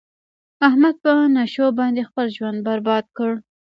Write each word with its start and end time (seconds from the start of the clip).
احمد 0.67 0.95
په 1.03 1.11
نشو 1.35 1.67
باندې 1.79 2.07
خپل 2.09 2.25
ژوند 2.35 2.59
برباد 2.67 3.05
کړ. 3.17 3.31